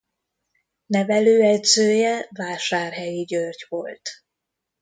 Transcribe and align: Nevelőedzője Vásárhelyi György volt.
Nevelőedzője 0.85 2.27
Vásárhelyi 2.31 3.23
György 3.23 3.65
volt. 3.69 4.09